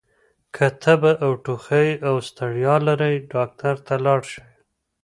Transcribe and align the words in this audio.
که 0.55 0.67
تبه، 0.81 1.11
ټوخۍ 1.43 1.89
او 2.07 2.15
ستړیا 2.27 2.75
لرئ 2.85 3.15
ډاکټر 3.33 3.75
ته 3.85 3.95
لاړ 4.05 4.21
شئ! 4.31 4.43